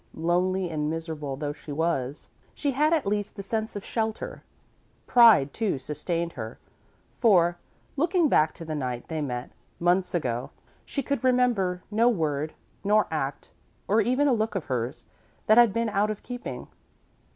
Lonely 0.15 0.71
and 0.71 0.89
miserable 0.89 1.35
though 1.35 1.53
she 1.53 1.71
was, 1.71 2.31
she 2.55 2.71
had 2.71 2.91
at 2.91 3.05
least 3.05 3.35
the 3.35 3.43
sense 3.43 3.75
of 3.75 3.85
shelter. 3.85 4.41
Pride, 5.05 5.53
too, 5.53 5.77
sustained 5.77 6.33
her, 6.33 6.57
for, 7.13 7.59
looking 7.95 8.27
back 8.27 8.51
to 8.55 8.65
the 8.65 8.73
night 8.73 9.09
they 9.09 9.21
met, 9.21 9.51
months 9.79 10.15
ago, 10.15 10.49
she 10.85 11.03
could 11.03 11.23
remember 11.23 11.83
no 11.91 12.09
word 12.09 12.53
nor 12.83 13.05
act, 13.11 13.51
or 13.87 14.01
even 14.01 14.27
a 14.27 14.33
look 14.33 14.55
of 14.55 14.63
hers 14.65 15.05
that 15.45 15.59
had 15.59 15.71
been 15.71 15.87
out 15.89 16.09
of 16.09 16.23
keeping. 16.23 16.67